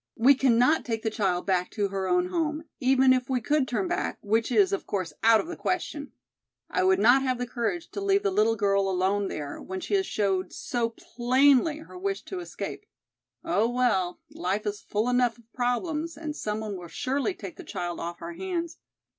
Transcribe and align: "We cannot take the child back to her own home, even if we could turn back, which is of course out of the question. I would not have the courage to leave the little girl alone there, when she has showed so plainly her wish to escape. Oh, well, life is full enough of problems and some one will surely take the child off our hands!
"We 0.17 0.33
cannot 0.33 0.83
take 0.83 1.03
the 1.03 1.11
child 1.11 1.45
back 1.45 1.69
to 1.73 1.89
her 1.89 2.07
own 2.07 2.29
home, 2.29 2.63
even 2.79 3.13
if 3.13 3.29
we 3.29 3.39
could 3.39 3.67
turn 3.67 3.87
back, 3.87 4.17
which 4.23 4.51
is 4.51 4.73
of 4.73 4.87
course 4.87 5.13
out 5.21 5.39
of 5.39 5.45
the 5.45 5.55
question. 5.55 6.11
I 6.71 6.83
would 6.83 6.97
not 6.97 7.21
have 7.21 7.37
the 7.37 7.45
courage 7.45 7.89
to 7.91 8.01
leave 8.01 8.23
the 8.23 8.31
little 8.31 8.55
girl 8.55 8.89
alone 8.89 9.27
there, 9.27 9.61
when 9.61 9.79
she 9.79 9.93
has 9.93 10.07
showed 10.07 10.53
so 10.53 10.89
plainly 10.89 11.77
her 11.81 11.99
wish 11.99 12.23
to 12.23 12.39
escape. 12.39 12.87
Oh, 13.45 13.69
well, 13.69 14.19
life 14.31 14.65
is 14.65 14.81
full 14.81 15.07
enough 15.07 15.37
of 15.37 15.53
problems 15.53 16.17
and 16.17 16.35
some 16.35 16.61
one 16.61 16.77
will 16.77 16.87
surely 16.87 17.35
take 17.35 17.57
the 17.57 17.63
child 17.63 17.99
off 17.99 18.23
our 18.23 18.33
hands! 18.33 18.79